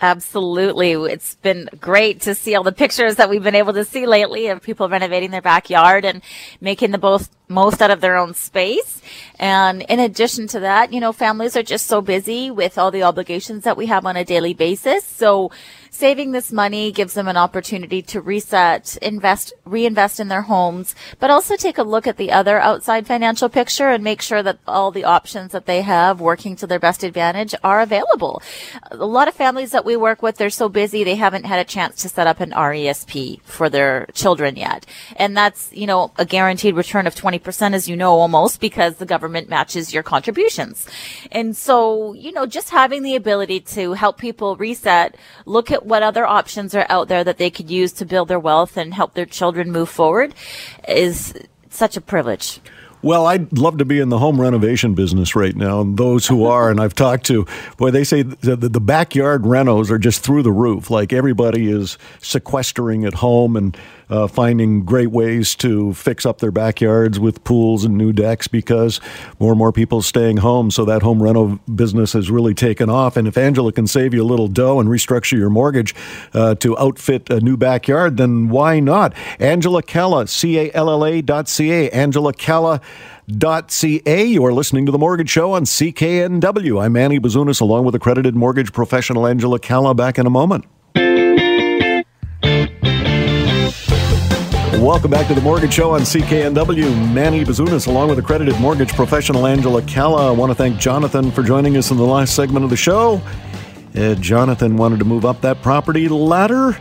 [0.00, 0.92] Absolutely.
[0.92, 4.48] It's been great to see all the pictures that we've been able to see lately
[4.48, 6.20] of people renovating their backyard and
[6.60, 9.00] making the both most out of their own space.
[9.38, 13.02] And in addition to that, you know, families are just so busy with all the
[13.02, 15.04] obligations that we have on a daily basis.
[15.04, 15.50] So
[15.90, 21.30] saving this money gives them an opportunity to reset, invest, reinvest in their homes, but
[21.30, 24.90] also take a look at the other outside financial picture and make sure that all
[24.90, 28.42] the options that they have working to their best advantage are available.
[28.90, 31.64] A lot of families that we work with, they're so busy, they haven't had a
[31.64, 34.84] chance to set up an RESP for their children yet.
[35.14, 38.96] And that's, you know, a guaranteed return of 20% 20%, as you know, almost because
[38.96, 40.86] the government matches your contributions.
[41.30, 46.02] And so, you know, just having the ability to help people reset, look at what
[46.02, 49.14] other options are out there that they could use to build their wealth and help
[49.14, 50.34] their children move forward
[50.88, 51.34] is
[51.70, 52.60] such a privilege.
[53.04, 55.82] Well, I'd love to be in the home renovation business right now.
[55.82, 59.98] And those who are, and I've talked to, boy, they say the, backyard renos are
[59.98, 60.88] just through the roof.
[60.88, 63.76] Like everybody is sequestering at home and
[64.08, 69.00] uh, finding great ways to fix up their backyards with pools and new decks because
[69.38, 70.70] more and more people staying home.
[70.70, 73.16] So that home rental business has really taken off.
[73.16, 75.94] And if Angela can save you a little dough and restructure your mortgage
[76.32, 79.14] uh, to outfit a new backyard, then why not?
[79.38, 81.90] Angela Calla, C A L L A dot C A.
[81.90, 82.80] Angela Calla
[83.28, 84.24] ca.
[84.24, 86.82] You are listening to The Mortgage Show on CKNW.
[86.82, 89.94] I'm Manny Bazunas, along with accredited mortgage professional Angela Calla.
[89.94, 90.66] Back in a moment.
[94.84, 97.14] Welcome back to the Mortgage Show on CKNW.
[97.14, 100.28] Manny Bazunas, along with accredited mortgage professional Angela Calla.
[100.28, 103.22] I want to thank Jonathan for joining us in the last segment of the show.
[103.96, 106.76] Uh, Jonathan wanted to move up that property ladder.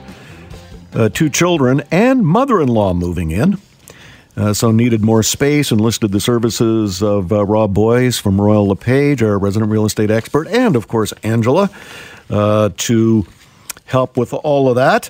[0.94, 3.58] Uh, two children and mother in law moving in.
[4.36, 8.68] Uh, so needed more space and listed the services of uh, Rob Boyce from Royal
[8.68, 11.70] LePage, our resident real estate expert, and of course Angela
[12.30, 13.26] uh, to
[13.86, 15.10] help with all of that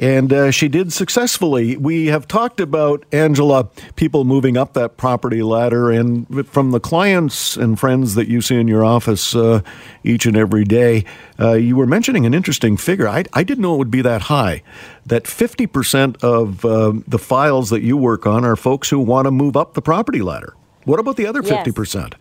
[0.00, 1.76] and uh, she did successfully.
[1.76, 7.54] We have talked about Angela, people moving up that property ladder, and from the clients
[7.54, 9.60] and friends that you see in your office uh,
[10.02, 11.04] each and every day,
[11.38, 13.06] uh, you were mentioning an interesting figure.
[13.06, 14.62] I, I, didn't know it would be that high.
[15.04, 19.30] That 50% of uh, the files that you work on are folks who want to
[19.30, 20.54] move up the property ladder.
[20.84, 21.66] What about the other yes.
[21.68, 22.14] 50%?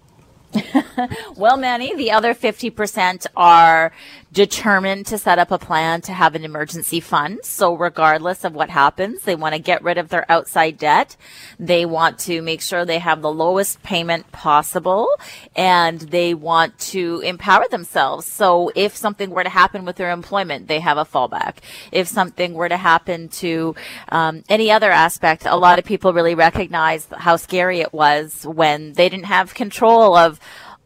[1.38, 3.92] well, Manny, the other 50% are
[4.32, 7.40] determined to set up a plan to have an emergency fund.
[7.44, 11.16] So regardless of what happens, they want to get rid of their outside debt.
[11.60, 15.10] They want to make sure they have the lowest payment possible
[15.56, 18.28] and they want to empower themselves.
[18.28, 21.58] So if something were to happen with their employment, they have a fallback.
[21.92, 23.76] If something were to happen to
[24.10, 28.94] um, any other aspect, a lot of people really recognize how scary it was when
[28.94, 30.40] they didn't have control of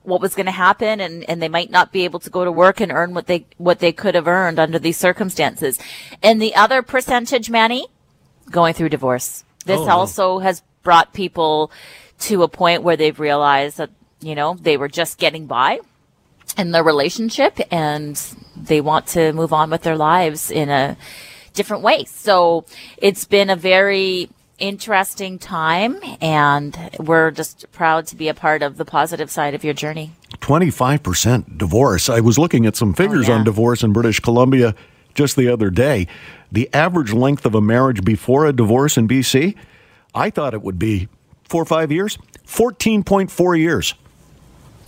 [0.03, 2.51] what was going to happen and, and they might not be able to go to
[2.51, 5.79] work and earn what they what they could have earned under these circumstances.
[6.21, 7.87] And the other percentage, Manny,
[8.49, 9.43] going through divorce.
[9.65, 9.89] This oh.
[9.89, 11.71] also has brought people
[12.19, 13.89] to a point where they've realized that,
[14.21, 15.79] you know, they were just getting by
[16.57, 18.21] in their relationship and
[18.55, 20.97] they want to move on with their lives in a
[21.53, 22.03] different way.
[22.05, 22.65] So
[22.97, 24.29] it's been a very
[24.63, 29.65] interesting time, and we're just proud to be a part of the positive side of
[29.65, 30.13] your journey.
[30.37, 32.07] 25% divorce.
[32.07, 33.39] I was looking at some oh, figures oh, yeah.
[33.39, 34.73] on divorce in British Columbia
[35.15, 36.07] just the other day.
[36.49, 39.57] The average length of a marriage before a divorce in BC,
[40.15, 41.09] I thought it would be
[41.43, 43.95] four or five years, 14.4 years.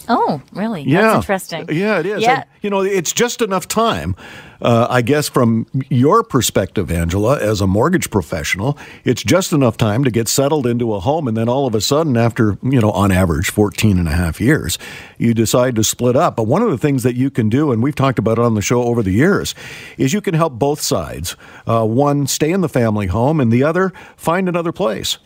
[0.08, 0.84] Oh, really?
[0.84, 1.02] Yeah.
[1.02, 1.66] That's interesting.
[1.70, 2.22] Yeah, it is.
[2.22, 2.36] Yeah.
[2.36, 4.16] And, you know, it's just enough time,
[4.62, 10.04] uh, I guess, from your perspective, Angela, as a mortgage professional, it's just enough time
[10.04, 11.28] to get settled into a home.
[11.28, 14.40] And then all of a sudden, after, you know, on average 14 and a half
[14.42, 14.78] years,
[15.18, 16.36] you decide to split up.
[16.36, 18.56] But one of the things that you can do, and we've talked about it on
[18.56, 19.56] the show over the years,
[19.98, 21.36] is you can help both sides.
[21.68, 25.18] Uh, one, stay in the family home, and the other, find another place.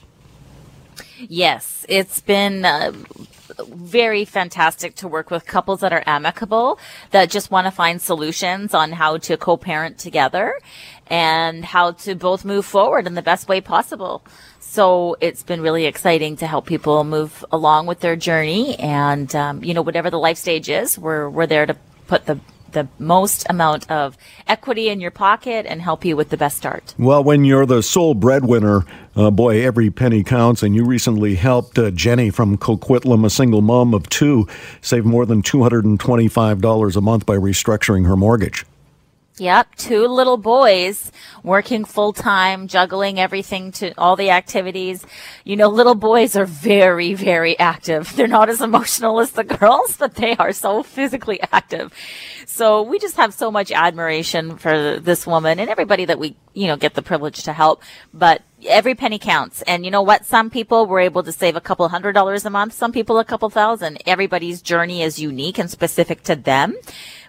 [1.28, 2.94] Yes, it's been uh,
[3.67, 6.80] very fantastic to work with couples that are amicable,
[7.12, 10.54] that just want to find solutions on how to co-parent together
[11.08, 14.24] and how to both move forward in the best way possible.
[14.60, 18.78] So it's been really exciting to help people move along with their journey.
[18.78, 21.76] And, um, you know, whatever the life stage is, we're, we're there to
[22.08, 22.39] put the
[22.71, 26.93] the most amount of equity in your pocket and help you with the best start.
[26.97, 30.63] Well, when you're the sole breadwinner, uh, boy, every penny counts.
[30.63, 34.47] And you recently helped uh, Jenny from Coquitlam, a single mom of two,
[34.82, 38.65] save more than $225 a month by restructuring her mortgage.
[39.39, 41.12] Yep, two little boys
[41.43, 45.06] working full time, juggling everything to all the activities.
[45.45, 48.13] You know, little boys are very, very active.
[48.15, 51.93] They're not as emotional as the girls, but they are so physically active.
[52.45, 56.67] So we just have so much admiration for this woman and everybody that we, you
[56.67, 57.82] know, get the privilege to help.
[58.13, 59.62] But every penny counts.
[59.64, 60.26] And you know what?
[60.26, 62.74] Some people were able to save a couple hundred dollars a month.
[62.74, 64.01] Some people a couple thousand.
[64.05, 66.76] Everybody's journey is unique and specific to them.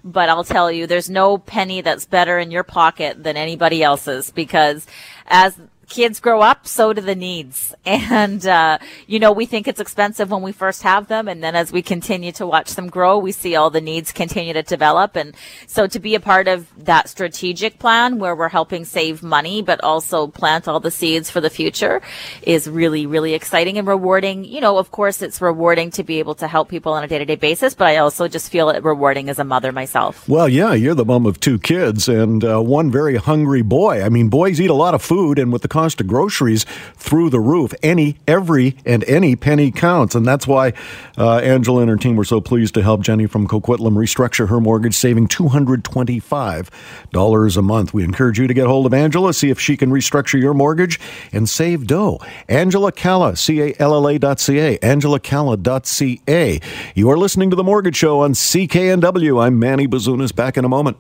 [0.03, 4.31] But I'll tell you, there's no penny that's better in your pocket than anybody else's
[4.31, 4.87] because
[5.27, 5.59] as
[5.91, 7.75] kids grow up, so do the needs.
[8.21, 11.29] And, uh, you know, we think it's expensive when we first have them.
[11.29, 14.53] And then as we continue to watch them grow, we see all the needs continue
[14.53, 15.17] to develop.
[15.17, 15.35] And
[15.67, 19.83] so to be a part of that strategic plan where we're helping save money, but
[19.83, 22.01] also plant all the seeds for the future
[22.43, 24.45] is really, really exciting and rewarding.
[24.45, 27.19] You know, of course, it's rewarding to be able to help people on a day
[27.19, 30.29] to day basis, but I also just feel it rewarding as a mother myself.
[30.29, 34.03] Well, yeah, you're the mom of two kids and uh, one very hungry boy.
[34.03, 36.67] I mean, boys eat a lot of food, and with the cost of groceries
[36.97, 40.15] through the roof, any, every, and any penny counts.
[40.15, 40.75] And that's why
[41.17, 44.61] uh, Angela and her team were so pleased to help Jenny from Coquitlam restructure her
[44.61, 47.95] mortgage, saving $225 a month.
[47.95, 51.01] We encourage you to get hold of Angela, see if she can restructure your mortgage
[51.33, 52.21] and save dough.
[52.47, 56.61] Angela Calla, C A L L A dot C A, angelacalla.ca.
[56.95, 59.43] You are listening to The Mortgage Show on CKNW.
[59.43, 60.35] I'm Manny Bazunas.
[60.35, 60.99] Back in a moment.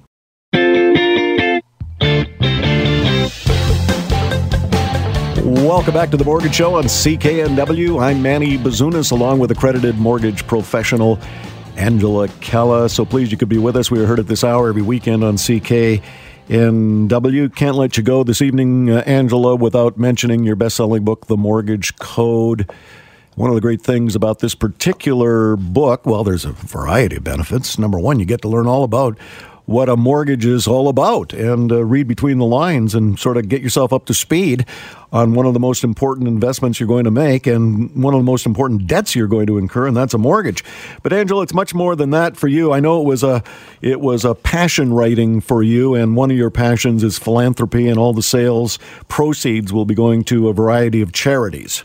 [5.60, 8.02] Welcome back to the Mortgage Show on CKNW.
[8.02, 11.18] I'm Manny Bazunas, along with accredited mortgage professional
[11.76, 12.88] Angela Calla.
[12.88, 13.90] So pleased you could be with us.
[13.90, 16.00] We are heard at this hour every weekend on CKNW.
[17.54, 21.36] Can't let you go this evening, uh, Angela, without mentioning your best selling book, The
[21.36, 22.68] Mortgage Code.
[23.36, 27.78] One of the great things about this particular book, well, there's a variety of benefits.
[27.78, 29.18] Number one, you get to learn all about
[29.66, 33.48] what a mortgage is all about and uh, read between the lines and sort of
[33.48, 34.66] get yourself up to speed
[35.12, 38.24] on one of the most important investments you're going to make and one of the
[38.24, 40.64] most important debts you're going to incur and that's a mortgage.
[41.02, 42.72] But Angela, it's much more than that for you.
[42.72, 43.42] I know it was a
[43.80, 47.98] it was a passion writing for you and one of your passions is philanthropy and
[47.98, 51.84] all the sales proceeds will be going to a variety of charities.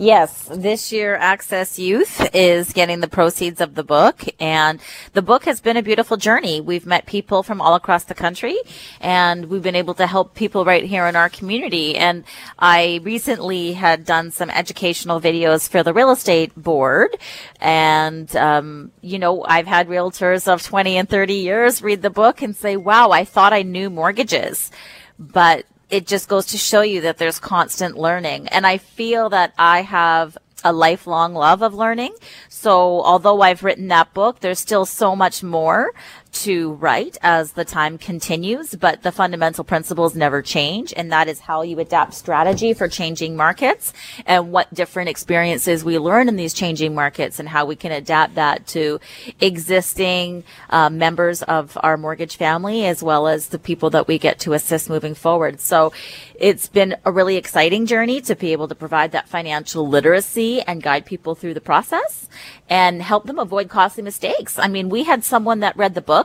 [0.00, 4.80] Yes, this year Access Youth is getting the proceeds of the book and
[5.12, 6.60] the book has been a beautiful journey.
[6.60, 8.56] We've met people from all across the country
[9.00, 11.96] and we've been able to help people right here in our community.
[11.96, 12.22] And
[12.60, 17.16] I recently had done some educational videos for the real estate board
[17.60, 22.40] and, um, you know, I've had realtors of 20 and 30 years read the book
[22.40, 24.70] and say, wow, I thought I knew mortgages
[25.18, 28.48] but it just goes to show you that there's constant learning.
[28.48, 32.14] And I feel that I have a lifelong love of learning.
[32.48, 35.92] So although I've written that book, there's still so much more
[36.32, 40.92] to write as the time continues, but the fundamental principles never change.
[40.96, 43.92] And that is how you adapt strategy for changing markets
[44.26, 48.34] and what different experiences we learn in these changing markets and how we can adapt
[48.34, 49.00] that to
[49.40, 54.38] existing uh, members of our mortgage family as well as the people that we get
[54.40, 55.60] to assist moving forward.
[55.60, 55.92] So
[56.34, 60.82] it's been a really exciting journey to be able to provide that financial literacy and
[60.82, 62.28] guide people through the process
[62.68, 64.58] and help them avoid costly mistakes.
[64.58, 66.17] I mean, we had someone that read the book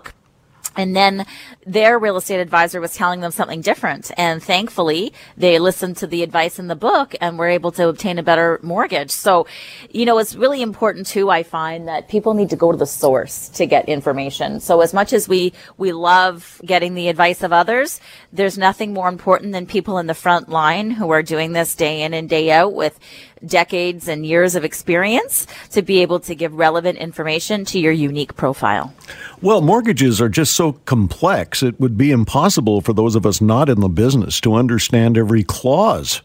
[0.76, 1.26] and then
[1.66, 4.12] their real estate advisor was telling them something different.
[4.18, 8.20] And thankfully, they listened to the advice in the book and were able to obtain
[8.20, 9.12] a better mortgage.
[9.12, 9.48] So,
[9.92, 12.86] you know, it's really important too, I find that people need to go to the
[12.86, 14.60] source to get information.
[14.60, 18.00] So as much as we, we love getting the advice of others,
[18.32, 22.02] there's nothing more important than people in the front line who are doing this day
[22.02, 23.00] in and day out with
[23.46, 28.36] decades and years of experience to be able to give relevant information to your unique
[28.36, 28.94] profile.
[29.42, 33.70] Well, mortgages are just so complex, it would be impossible for those of us not
[33.70, 36.22] in the business to understand every clause.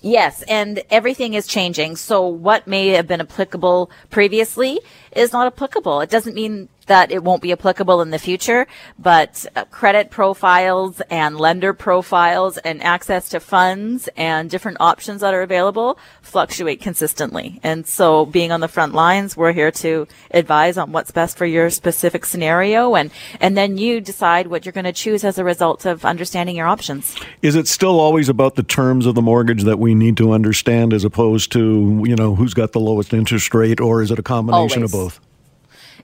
[0.00, 1.96] Yes, and everything is changing.
[1.96, 4.80] So what may have been applicable previously
[5.12, 6.00] is not applicable.
[6.00, 8.66] It doesn't mean that it won't be applicable in the future,
[8.98, 15.32] but uh, credit profiles and lender profiles and access to funds and different options that
[15.32, 17.60] are available fluctuate consistently.
[17.62, 21.46] And so being on the front lines, we're here to advise on what's best for
[21.46, 23.10] your specific scenario and,
[23.40, 26.66] and then you decide what you're going to choose as a result of understanding your
[26.66, 27.16] options.
[27.42, 30.92] Is it still always about the terms of the mortgage that we need to understand
[30.92, 34.22] as opposed to, you know, who's got the lowest interest rate or is it a
[34.22, 34.94] combination always.
[34.94, 35.27] of both?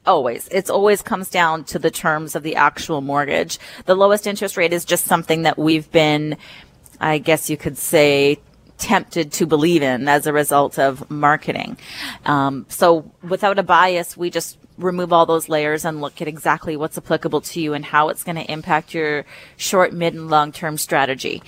[0.07, 0.49] Always.
[0.51, 3.59] It's always comes down to the terms of the actual mortgage.
[3.87, 6.37] The lowest interest rate is just something that we've been,
[7.01, 8.39] I guess you could say,
[8.77, 11.79] tempted to believe in as a result of marketing.
[12.27, 16.77] Um, so without a bias, we just remove all those layers and look at exactly
[16.77, 19.25] what's applicable to you and how it's going to impact your
[19.57, 21.43] short, mid, and long term strategy.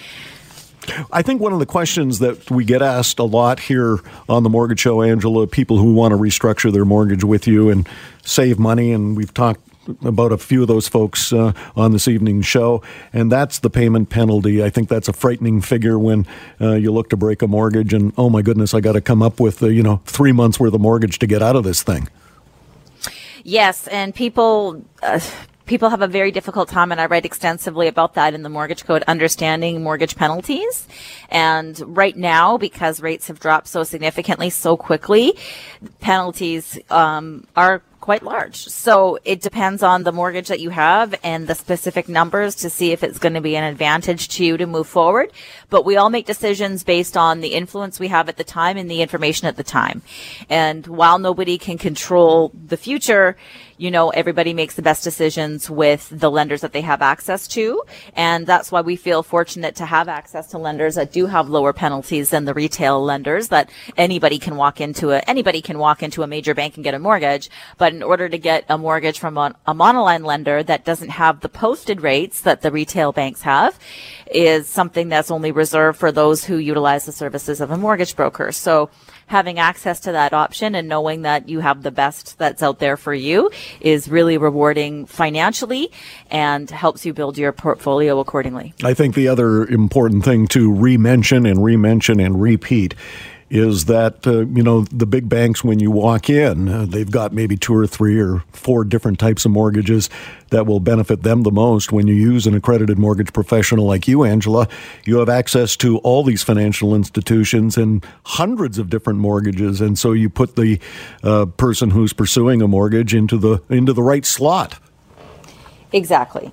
[1.12, 4.48] I think one of the questions that we get asked a lot here on the
[4.48, 7.88] Mortgage Show, Angela, people who want to restructure their mortgage with you and
[8.24, 9.60] save money, and we've talked
[10.04, 12.82] about a few of those folks uh, on this evening's show,
[13.12, 14.62] and that's the payment penalty.
[14.62, 16.26] I think that's a frightening figure when
[16.60, 19.22] uh, you look to break a mortgage, and oh my goodness, I got to come
[19.22, 21.82] up with uh, you know three months worth of mortgage to get out of this
[21.82, 22.08] thing.
[23.44, 25.20] Yes, and people uh,
[25.66, 28.84] people have a very difficult time, and I write extensively about that in the mortgage
[28.84, 30.86] code, understanding mortgage penalties.
[31.28, 35.36] And right now, because rates have dropped so significantly so quickly,
[36.00, 38.68] penalties um, are quite large.
[38.68, 42.92] So it depends on the mortgage that you have and the specific numbers to see
[42.92, 45.32] if it's going to be an advantage to you to move forward.
[45.68, 48.90] But we all make decisions based on the influence we have at the time and
[48.90, 50.02] the information at the time.
[50.48, 53.36] And while nobody can control the future,
[53.78, 57.82] you know, everybody makes the best decisions with the lenders that they have access to.
[58.14, 61.72] And that's why we feel fortunate to have access to lenders that do have lower
[61.72, 66.22] penalties than the retail lenders that anybody can walk into a, anybody can walk into
[66.22, 67.50] a major bank and get a mortgage.
[67.76, 71.40] But in order to get a mortgage from a, a monoline lender that doesn't have
[71.40, 73.78] the posted rates that the retail banks have
[74.30, 78.52] is something that's only reserved for those who utilize the services of a mortgage broker.
[78.52, 78.90] So
[79.26, 82.96] having access to that option and knowing that you have the best that's out there
[82.96, 83.50] for you
[83.80, 85.90] is really rewarding financially
[86.30, 88.74] and helps you build your portfolio accordingly.
[88.84, 92.94] I think the other important thing to re-mention and re-mention and repeat
[93.48, 97.32] is that uh, you know the big banks when you walk in uh, they've got
[97.32, 100.10] maybe two or three or four different types of mortgages
[100.50, 101.90] that will benefit them the most.
[101.90, 104.68] When you use an accredited mortgage professional like you Angela
[105.04, 109.80] you have access to all these financial institutions and hundreds of different mortgages.
[109.80, 110.80] And so you put the
[111.22, 114.78] uh, person who's pursuing a mortgage into the into the right slot.
[115.92, 116.50] Exactly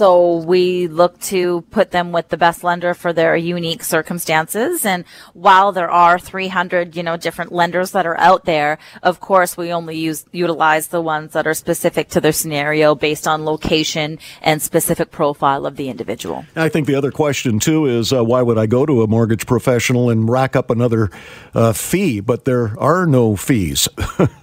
[0.00, 4.86] so we look to put them with the best lender for their unique circumstances.
[4.86, 9.58] And while there are 300, you know, different lenders that are out there, of course,
[9.58, 14.18] we only use, utilize the ones that are specific to their scenario based on location
[14.40, 16.46] and specific profile of the individual.
[16.56, 19.44] I think the other question too is uh, why would I go to a mortgage
[19.44, 21.10] professional and rack up another
[21.52, 22.20] uh, fee?
[22.20, 23.86] But there are no fees.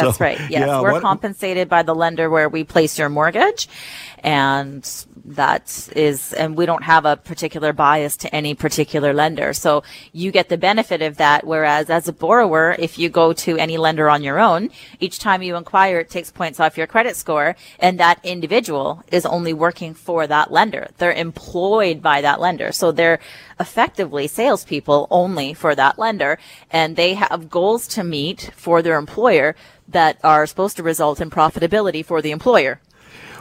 [0.00, 0.38] That's so, right.
[0.50, 3.68] Yes, yeah, we're what, compensated by the lender where we place your mortgage,
[4.20, 4.88] and
[5.26, 9.52] that is, and we don't have a particular bias to any particular lender.
[9.52, 9.82] So
[10.12, 11.44] you get the benefit of that.
[11.46, 14.70] Whereas as a borrower, if you go to any lender on your own,
[15.00, 19.26] each time you inquire, it takes points off your credit score, and that individual is
[19.26, 20.88] only working for that lender.
[20.98, 23.18] They're employed by that lender, so they're
[23.58, 26.38] effectively salespeople only for that lender,
[26.70, 29.56] and they have goals to meet for their employer
[29.88, 32.80] that are supposed to result in profitability for the employer.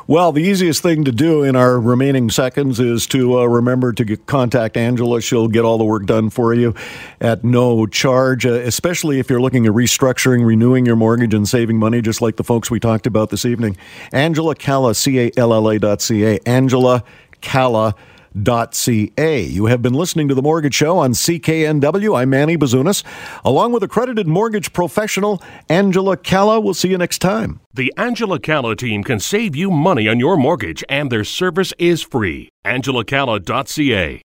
[0.08, 4.06] Well, the easiest thing to do in our remaining seconds is to uh, remember to
[4.06, 5.20] get, contact Angela.
[5.20, 6.76] She'll get all the work done for you
[7.20, 11.80] at no charge, uh, especially if you're looking at restructuring, renewing your mortgage, and saving
[11.80, 13.78] money, just like the folks we talked about this evening.
[14.14, 16.40] Angela Calla, C A L L A dot C A.
[16.46, 17.04] Angela
[17.42, 17.96] Calla
[18.44, 19.46] ca.
[19.46, 22.18] You have been listening to The Mortgage Show on CKNW.
[22.18, 23.04] I'm Manny Bazunas,
[23.44, 26.60] along with accredited mortgage professional Angela Calla.
[26.60, 27.62] We'll see you next time.
[27.74, 32.02] The Angela Calla team can save you money on your mortgage, and their service is
[32.02, 32.50] free.
[32.66, 34.25] AngelaCalla.ca.